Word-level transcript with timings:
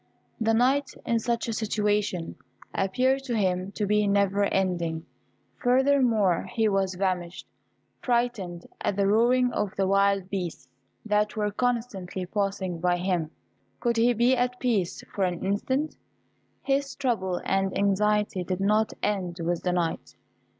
The 0.39 0.55
night, 0.55 0.95
in 1.05 1.19
such 1.19 1.47
a 1.47 1.53
situation, 1.53 2.35
appeared 2.73 3.21
to 3.25 3.37
him 3.37 3.71
to 3.73 3.85
be 3.85 4.07
never 4.07 4.45
ending; 4.45 5.05
furthermore, 5.61 6.47
he 6.55 6.67
was 6.67 6.95
famished, 6.95 7.45
frightened 8.01 8.65
at 8.83 8.95
the 8.95 9.05
roaring 9.05 9.53
of 9.53 9.75
the 9.77 9.85
wild 9.85 10.27
beasts, 10.31 10.67
that 11.05 11.35
were 11.35 11.51
constantly 11.51 12.25
passing 12.25 12.79
by 12.79 12.97
him. 12.97 13.29
Could 13.79 13.97
he 13.97 14.13
be 14.13 14.35
at 14.35 14.59
peace 14.59 15.03
for 15.13 15.23
an 15.23 15.45
instant? 15.45 15.97
His 16.63 16.95
trouble 16.95 17.39
and 17.45 17.77
anxiety 17.77 18.43
did 18.43 18.59
not 18.59 18.93
end 19.03 19.37
with 19.43 19.61
the 19.61 19.71
night. 19.71 20.15